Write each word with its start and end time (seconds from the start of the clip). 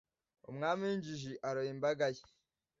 Umwami 0.49 0.81
w’injiji 0.89 1.33
aroha 1.47 1.69
imbaga 1.75 2.05
ye, 2.15 2.23